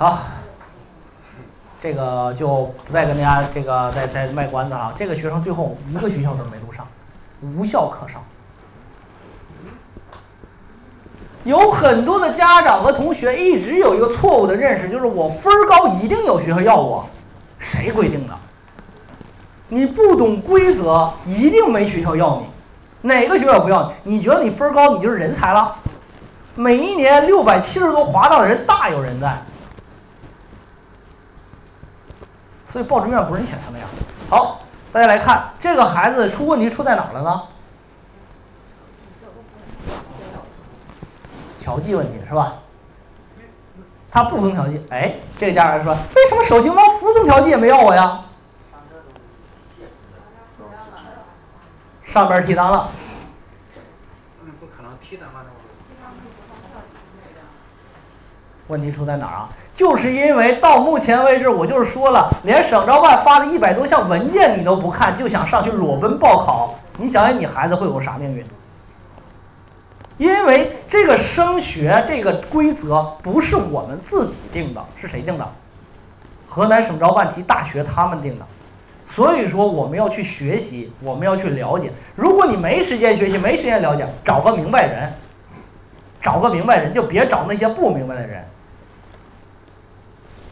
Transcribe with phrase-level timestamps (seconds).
[0.00, 0.20] 好，
[1.82, 4.94] 这个就不再跟大家这个再再卖关子了。
[4.96, 6.86] 这个学生最后一个学校都没录上，
[7.42, 8.22] 无校可上。
[11.42, 17.04] 有很多的家长和同学一直有一个错误的认识，就是我分高一定有学校要我，
[17.58, 18.34] 谁规定的？
[19.66, 22.46] 你不懂规则，一定没学校要你。
[23.02, 24.14] 哪个学校不要你？
[24.14, 25.74] 你觉得你分高，你就是人才了？
[26.54, 29.36] 每一年六百七十多滑档的人大有人在，
[32.72, 33.88] 所以报志愿不是你想象那样。
[34.28, 34.60] 好，
[34.92, 37.42] 大家来看这个孩子出问题出在哪儿了呢？
[41.60, 42.54] 调剂问题是吧？
[44.10, 48.24] 他不服从调剂，哎，这个家长说，为什么手机猫服从调剂也没要我呀？
[52.12, 52.90] 上边提档了。
[58.68, 59.48] 问题出在哪儿啊？
[59.78, 68.44] 就是因为到目前为止，我就是说了，连省招办发的一百多项文件你都不看，就想上去裸奔报考，你想想你孩子会有啥命运？
[70.16, 75.48] 因为这个升学这个规则不是我们自己定的，是谁定的？
[76.48, 78.44] 河南省招办及大学他们定的。
[79.14, 81.92] 所以说我们要去学习，我们要去了解。
[82.16, 85.12] 如果你没时间学习，没时间了解，找个明白人，
[86.20, 88.44] 找个明白人，就别找那些不明白的人。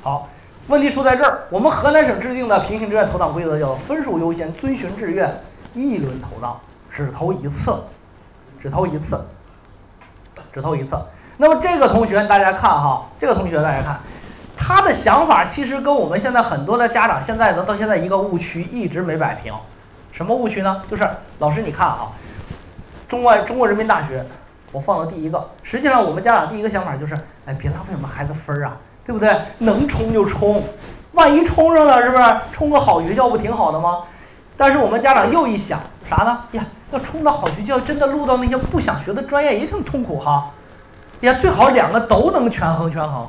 [0.06, 0.28] 好，
[0.68, 1.40] 问题出在这儿。
[1.50, 5.28] 我们河南省制定的平行志愿投档规则叫分数优先，遵循志愿，
[5.74, 6.60] 一轮投档，
[6.92, 7.74] 只投一次，
[8.62, 9.20] 只投一次。
[10.52, 10.96] 只投一次。
[11.38, 13.98] 那么这个同学，大家看哈，这个同学大家看，
[14.56, 19.52] 他的想法其实跟我们现在很多的家长现在的到现在一个误区一直没摆平。
[20.12, 20.82] 什么误区呢？
[20.88, 21.04] 就是
[21.41, 22.12] 老师你看哈，
[23.08, 24.24] 中外中国人民大学
[24.70, 28.76] 我放到第一个，实际上我们家长第一个想法就是，哎，别浪费我们孩子分儿啊，
[29.06, 29.34] 对不对？
[29.58, 30.62] 能冲就冲，
[31.12, 32.24] 万一冲上了是不是？
[32.52, 34.00] 冲个好学校不挺好的吗？
[34.56, 35.78] 但是我们家长又一想
[36.10, 36.41] 啥呢？
[36.53, 40.50] 呀，要冲到好学校，真的录到那些不想学的专业也挺痛苦哈。
[41.20, 43.26] 呀，最好两个都能权衡权衡。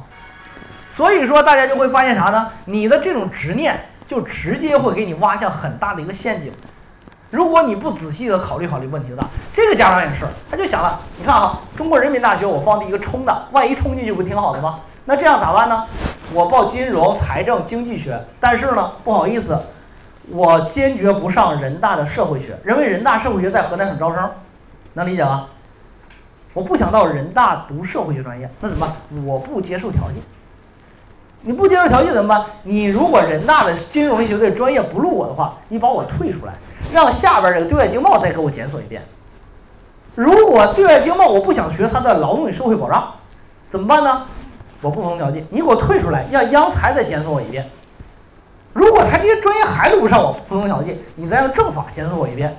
[0.96, 2.48] 所以说，大家就会发现啥呢？
[2.66, 6.52] 你的这种执念就直接会给你挖下很大的一个陷阱。
[7.30, 9.24] 如果你不仔细的考虑考虑问题的，
[9.54, 14.80] 这个家长也是，他就想了，你看啊，中国人民大学我放第一个冲的，万一冲进去不挺好的吗？
[15.10, 15.86] 那这样咋办呢？
[16.34, 19.58] 我报金融、财政、经济学，但是呢，不好意思。
[20.30, 24.30] 我坚决不上人大的社会学，认为人大社会学在河南省招生，
[24.92, 25.48] 能理解吗？
[26.54, 29.24] 我不想到人大读社会学专业，那怎么办？
[29.26, 30.22] 我不接受调剂。
[31.40, 32.46] 你不接受调剂怎么办？
[32.64, 36.52] 你如果人大的金融学的专业不录我的话，你把我退出来，
[36.94, 39.02] 让下边这个对外经贸再给我检索一遍。
[40.16, 43.14] 如果对外经贸我不想学它的劳动与社会保障，
[43.72, 44.26] 怎么办呢？
[44.82, 47.68] 我不服从调剂，你给我退出来，让央财再检索我一遍。
[48.74, 52.56] 如果他这些专业还录不上我服从调剂，你再让政法检索我一遍，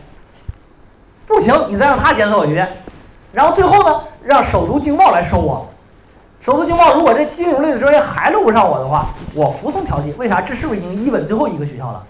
[1.26, 2.68] 不行，你再让他检索我一遍，
[3.32, 5.68] 然后最后呢，让首都经贸来收我。
[6.40, 10.12] 首都经贸如果这金融类的专业还录不上我的话，我服从调剂。
[10.18, 10.40] 为啥？
[10.40, 12.02] 这是不是已经一本最后一个学校了？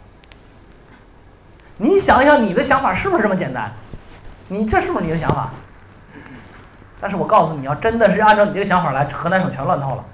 [1.76, 3.70] 你想一想，你的想法是不是这么简单？
[4.48, 5.50] 你这是不是你的想法？
[7.00, 10.04] 但是我告诉你要真的是按照你这个想法来，河南省全乱套了。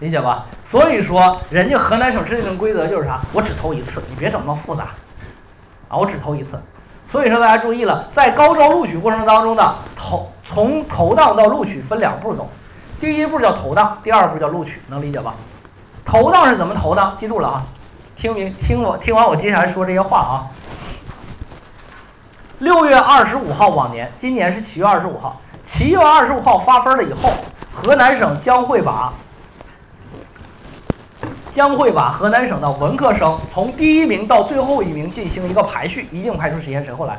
[0.00, 0.46] 理解吧？
[0.70, 3.20] 所以说，人家河南省制定的规则就是啥？
[3.32, 4.88] 我只投一次，你别整那么复杂，
[5.88, 6.50] 啊，我只投一次。
[7.10, 12.50] 所以说大家注意了，在高招录取过程当中呢，投从投档到录取分两步走，
[13.00, 15.34] 第一步叫投档，第二步叫录取，能理解吧？
[16.04, 17.16] 投档是怎么投的？
[17.18, 17.62] 记住了啊，
[18.16, 20.34] 听明听我听完我接下来说这些话啊。
[22.64, 27.28] 六月二十五号往年，今年是七月二十五号，七月二十五号发分了以后，
[27.74, 29.12] 河南省将会把。
[31.54, 37.18] 将会把河南省的文科生从第一名到最后一名进行一个排序，一定排出谁先谁后来。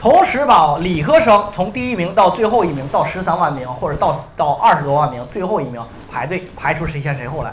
[0.00, 5.80] 同时把理科生从第一名到最后一名到十三万名或者到到二十多万名最后一名
[6.10, 7.52] 排队排出谁先谁后来，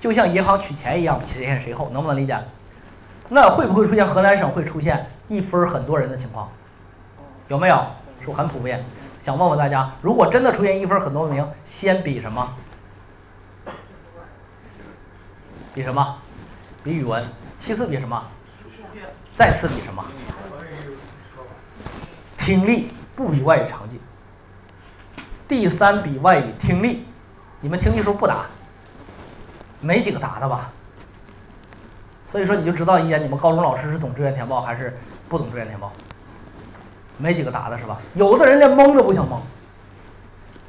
[0.00, 2.36] 就像银行取钱一样，谁先谁后，能不能理解？
[3.28, 6.50] 那会不会出现河南省会出现一分很多人的情况？
[7.48, 7.86] 有没有？
[8.22, 8.84] 是很普遍。
[9.24, 12.54] 想问问大家，如果真的出现一分很多名，先比什么？
[15.74, 16.18] 比什么？
[16.84, 17.24] 比语文。
[17.60, 18.22] 其次比什么？
[19.38, 20.04] 再次比什么？
[22.38, 23.98] 听力不比外语成绩。
[25.48, 27.06] 第三比外语听力，
[27.60, 28.46] 你们听力时候不答，
[29.80, 30.70] 没几个答的吧？
[32.32, 34.98] 所以说你就知道一点，你们高中老师是懂志愿填报还是
[35.28, 35.92] 不懂志愿填报？
[37.18, 37.98] 没几个答的是吧？
[38.14, 39.38] 有的人连蒙都不想蒙。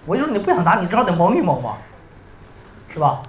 [0.06, 1.78] 我就说你不想答，你至少得蒙一蒙嘛，
[2.94, 3.22] 是吧？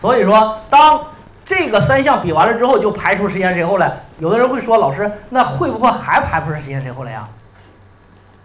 [0.00, 1.04] 所以说，当
[1.44, 4.00] 这个三项比完了之后，就排除谁先谁后了。
[4.20, 7.28] 有的人会说，老师，那会不会还排不出谁先谁后来呀？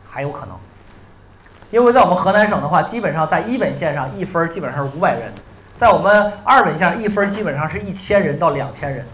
[0.10, 0.56] 还有可能，
[1.70, 5.32] 因为在我们河南省的话，基本上在一本线上一分基本上是五百人，
[5.80, 9.06] 在我们二本线一分基本上是一千人到两千人。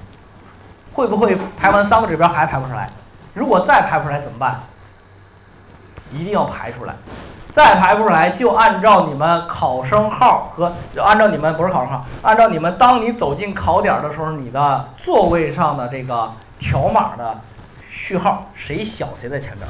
[0.93, 2.87] 会不会排完三个指标还排不出来？
[3.33, 4.59] 如果再排不出来怎么办？
[6.11, 6.93] 一定要排出来。
[7.55, 17.39] 再排不出来，就按照你们考生号和就按照你们不是考生号，按照你们当你走进考点的时候，你的座位上的这个条码的
[17.91, 19.67] 序号，谁小谁在前边。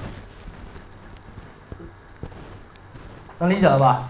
[3.40, 4.04] 能理解了吧？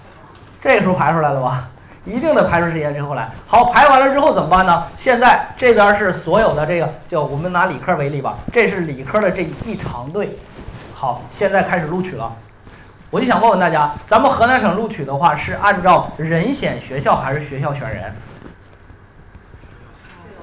[0.62, 1.70] 这个时候排出来了吧？
[2.06, 3.30] 一定得排出时间之后来。
[3.48, 4.84] 好，排完了之后怎么办呢？
[4.98, 10.38] 现在这边是所有的这个，就我们拿理科为例吧，这是理科的这一长队。
[10.94, 12.34] 好，现在开始录取了。
[13.10, 18.14] 我就想问问大家，咱们河南省录取的话是按照人选学校还是学校选人？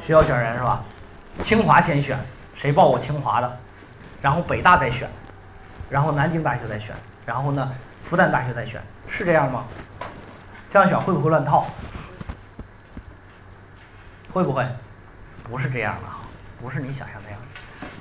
[0.07, 0.83] 学校选人是吧？
[1.43, 2.19] 清华先选，
[2.55, 3.57] 谁报我清华的，
[4.21, 5.09] 然后北大再选，
[5.89, 6.95] 然后南京大学再选，
[7.27, 7.71] 然后呢
[8.09, 9.65] 复旦大学再选，是这样吗？
[10.73, 11.67] 这样选会不会乱套？
[14.33, 14.65] 会不会？
[15.43, 16.19] 不是这样的哈，
[16.63, 17.39] 不是你想象那样。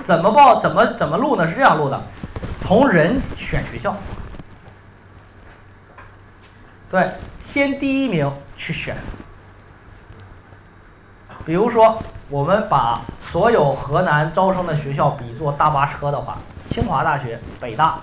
[0.05, 0.61] 怎么报？
[0.61, 1.47] 怎么怎么录呢？
[1.49, 1.99] 是这样录的，
[2.61, 3.95] 从人选学校。
[6.91, 7.11] 对，
[7.43, 8.95] 先第一名去选。
[11.45, 11.97] 比如说，
[12.29, 13.01] 我们把
[13.31, 16.37] 所有河南招生的学校比作大巴车的话，
[16.69, 17.99] 清华大学、北大，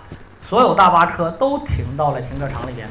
[0.48, 2.88] 所有大巴车都停到了停车场里边。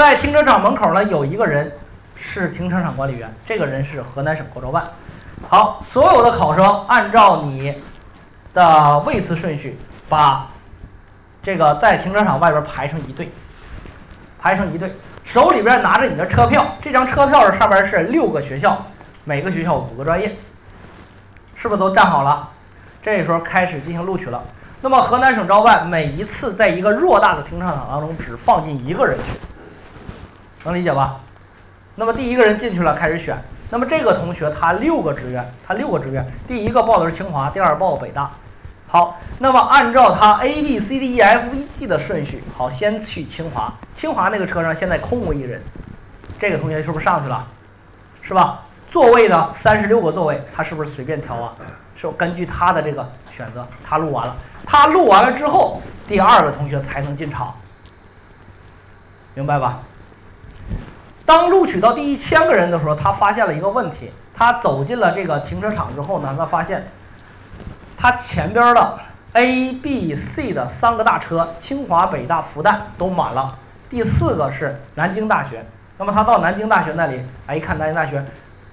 [0.00, 1.70] 在停车场门口呢，有一个人
[2.16, 4.82] 是停车场管理员，这个人是河南省国招办。
[5.46, 7.74] 好，所有的考生按照你
[8.54, 10.48] 的位次顺序，把
[11.42, 13.30] 这个在停车场外边排成一队。
[14.38, 14.90] 排成一队，
[15.22, 18.82] 手里边拿着你的车票，这张车票上面是六个学校，
[19.24, 20.34] 每个学校五个专业，
[21.56, 22.48] 是不是都站好了？
[23.02, 24.42] 这时候开始进行录取了。
[24.80, 29.49] 那么河南省招办每一次在一个偌大的停车场当中只放进一个人去，
[30.64, 31.20] 能理解吧？
[31.94, 33.36] 那么第一个人进去了，开始选。
[33.70, 38.30] 那么这个同学他六个志愿，他六个志愿，第一个报的是清华，第二报北大。
[38.88, 43.72] 好，那么按照他 A B C D E F E G 的顺序，好，先去清华。
[43.96, 45.62] 清华那个车上现在空无一人，
[46.40, 47.46] 这个同学是不是上去了？
[48.22, 48.62] 是吧？
[48.90, 49.54] 座位呢？
[49.60, 51.54] 三十六个座位，他是不是随便挑啊？
[51.96, 54.34] 是根据他的这个选择，他录完了，
[54.66, 57.54] 他录完了之后，第二个同学才能进场，
[59.34, 59.80] 明白吧？
[61.30, 66.84] 当录取到第一千个人的时候，他发现了一个问题，他走进了这个停车场之后呢，他发现。
[67.96, 68.98] 他前边的
[69.34, 73.56] A、B、C 的三个大车，清华、北大、复旦都满了，
[73.88, 75.64] 第四个是南京大学。
[75.98, 78.24] 那么他到南京大学那里，哎，一看南京大学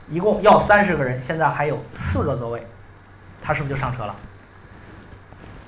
[0.09, 2.65] 一共要三十个人，现在还有四个座位，
[3.43, 4.15] 他是不是就上车了？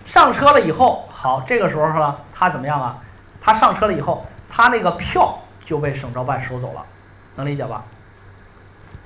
[0.08, 2.98] 上车了以后，好，这个时候呢，他怎么样啊？
[3.40, 5.38] 他上车了以后，他那个票
[5.70, 6.84] 就被省招办收走了，
[7.36, 7.84] 能理解吧？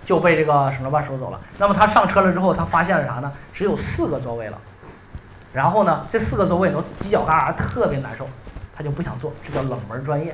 [0.05, 1.37] 就被这个省招办收走了。
[1.57, 3.29] 那么他上车了之后，他发现了啥呢？
[3.53, 4.57] 只有四个座位了。
[5.51, 8.25] 然后呢，这四个座位都犄角旮旯，特别难受，
[8.73, 10.33] 他就不想坐，这叫冷门专业，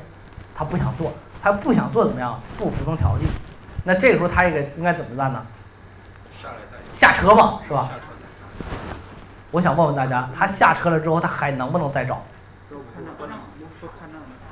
[0.53, 1.11] 他不想坐，
[1.41, 2.39] 他不想坐怎么样？
[2.59, 3.25] 不服从调剂。
[3.83, 5.43] 那这个时候他也该应该怎么办呢？
[6.99, 7.89] 下车嘛，是吧？
[9.49, 12.21] 我想问问大家，他下车了之后，他还能不能再找？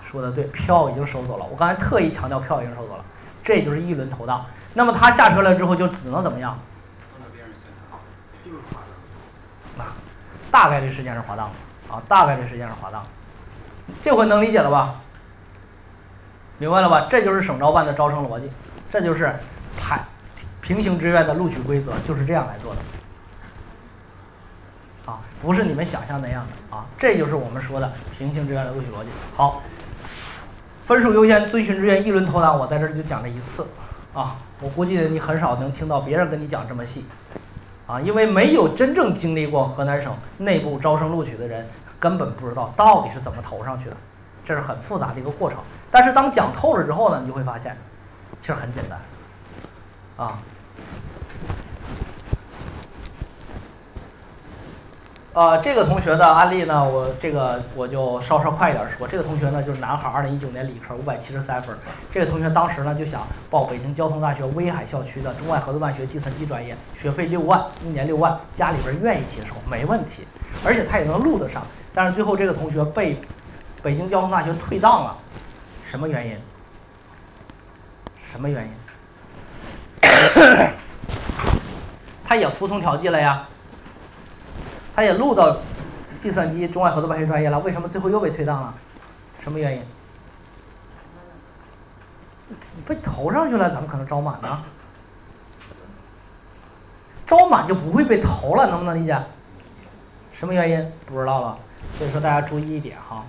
[0.10, 1.46] 说的对，票已经收走了。
[1.46, 3.04] 我刚才特意强调票已经收走了，
[3.44, 4.46] 这就是一轮投档。
[4.74, 6.58] 那么他下车了之后就只能怎么样？
[10.50, 11.52] 大概率时间是滑档
[11.90, 13.04] 啊，大概率时间是滑档。
[14.04, 14.96] 这回能理解了吧？
[16.58, 17.08] 明白了吧？
[17.12, 18.50] 这就是省招办的招生逻辑，
[18.92, 19.36] 这就是
[19.78, 20.04] 排
[20.62, 22.82] 平行志愿的录取规则，就是这样来做的。
[25.12, 29.10] 啊，不是你们想象那样的啊，这就是我们说的平行志愿的录取逻辑。
[29.36, 29.62] 好，
[30.88, 33.68] 分数优先，遵循志愿，一轮投档，我在这儿就讲这一次
[34.14, 34.38] 啊。
[34.62, 37.06] 我估计你很少能听到别人跟你讲这么细，
[37.86, 41.68] 啊，因为没有真正经历过河南省内部招生录取的人，
[42.00, 43.98] 根本不知道到底是怎么投上去的，
[44.46, 45.60] 这是很复杂的一个过程。
[45.92, 47.76] 但是当讲透了之后呢，你就会发现，
[48.42, 50.40] 其实很简单，啊。
[55.38, 59.08] 呃，这个同学的案例呢，我这个我就稍稍快一点说。
[59.08, 61.78] 这个同学呢，就是男孩，二零一九年理科五百七十三分。
[62.12, 70.26] 这个同学当时呢就想报北京交通大学威海校区的中外合作办学计算机专业，学费六万，一年六万，家里边愿意接受，没问题，
[70.66, 71.62] 而且他也能录得上。
[71.94, 73.22] 但是最后这个同学被
[73.84, 75.16] 北京交通大学退档了，
[75.92, 76.36] 什么原因？
[78.32, 78.72] 什么原因？
[82.28, 83.48] 他也服从调剂了呀，
[84.98, 85.56] 他也录到
[86.24, 88.74] 计算机中外合作办学专业了，为什么最后又被退档了？
[89.44, 89.82] 什么原因？
[92.88, 94.60] 被投上去了，怎么可能招满呢？
[97.28, 99.16] 招满就不会被投了，能不能理解？
[100.34, 100.92] 什么原因？
[101.06, 101.60] 不知道了。
[102.00, 103.24] 所以说大家注意一点哈，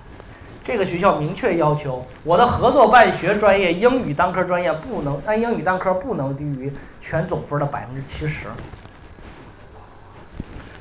[0.64, 6.72] 这个学校明确要求，我的合作办学专业英语单科专业不能按英语单科不能低于
[7.02, 8.46] 全总分的百分之七十。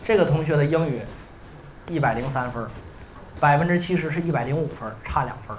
[0.08, 1.02] 这个同学的英语
[1.90, 2.66] 一百零三分，
[3.42, 5.58] 百分之七十是一百零五分，差两分，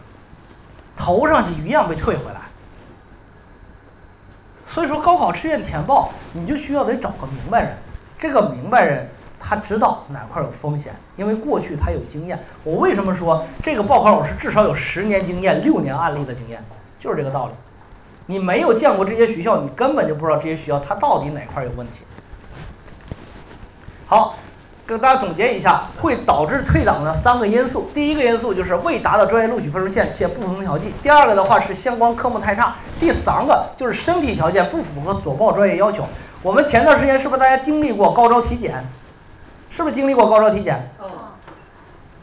[0.96, 2.40] 投上去一样被退回来。
[4.70, 7.74] 所以说高考志愿填报，你就需要得找个明白人，
[8.18, 9.06] 这个明白人。
[9.38, 12.38] 他知道哪块有风险，因为过去他有经验。
[12.64, 16.60] 我为什么说这个报考老师至少有十年经验、六年案例的经验，
[16.98, 17.52] 就是这个道理。
[18.24, 21.92] 你没有见过这些学校，你根本就不知道这些学校它到底哪块有问题。
[24.10, 24.36] 好，
[24.86, 27.90] 跟大家总结一下，会导致退档的三个因素。
[27.92, 36.06] 第一个因素就是未达到专业录取分数线且不服从调剂；第二个的话是相关科目太差；第三个就是身体条件不符合所报专业要求。
[36.42, 38.82] 我们前段时间是不是大家经历过高招体检？
[39.68, 40.90] 是不是经历过高招体检？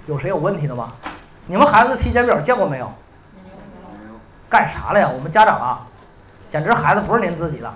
[0.08, 0.92] 有谁有问题的吗？
[1.46, 2.92] 你们孩子体检表见过没有？
[4.50, 5.08] 干啥了呀？
[5.14, 5.86] 我们家长啊，
[6.52, 7.72] 简直孩子不是您自己的。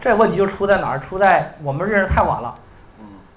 [0.00, 0.98] 这问题就出在哪儿？
[1.00, 2.54] 出在我们认识太晚了。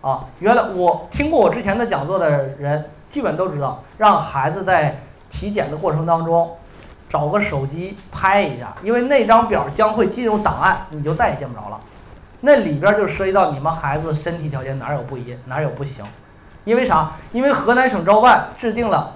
[0.01, 6.55] 啊，原来我听过我之前的讲座的人，基本都知道，让孩子在体检的过程当中，
[7.09, 11.79] 找个手机拍一下，因为那张表将会进入档案，你就再也见不着了。
[12.41, 16.03] 那里边就涉及到你们孩子身体条件哪有不一，哪有不行，
[16.65, 17.11] 因为啥？
[17.31, 19.11] 因为河南省招办制定了。